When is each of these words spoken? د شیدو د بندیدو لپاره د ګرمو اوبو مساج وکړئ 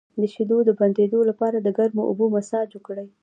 د 0.19 0.23
شیدو 0.33 0.57
د 0.65 0.69
بندیدو 0.79 1.19
لپاره 1.29 1.57
د 1.59 1.67
ګرمو 1.77 2.03
اوبو 2.09 2.25
مساج 2.35 2.69
وکړئ 2.73 3.07